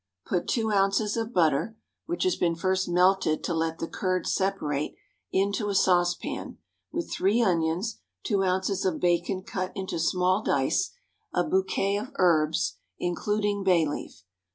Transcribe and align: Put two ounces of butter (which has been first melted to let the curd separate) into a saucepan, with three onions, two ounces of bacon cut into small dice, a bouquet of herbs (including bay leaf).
Put 0.25 0.47
two 0.47 0.71
ounces 0.71 1.15
of 1.15 1.31
butter 1.31 1.77
(which 2.07 2.23
has 2.23 2.35
been 2.35 2.55
first 2.55 2.89
melted 2.89 3.43
to 3.43 3.53
let 3.53 3.77
the 3.77 3.87
curd 3.87 4.25
separate) 4.25 4.95
into 5.31 5.69
a 5.69 5.75
saucepan, 5.75 6.57
with 6.91 7.11
three 7.13 7.39
onions, 7.43 7.99
two 8.23 8.41
ounces 8.43 8.83
of 8.83 8.99
bacon 8.99 9.43
cut 9.43 9.71
into 9.75 9.99
small 9.99 10.41
dice, 10.41 10.89
a 11.35 11.43
bouquet 11.47 11.97
of 11.97 12.13
herbs 12.15 12.77
(including 12.97 13.63
bay 13.63 13.85
leaf). 13.85 14.23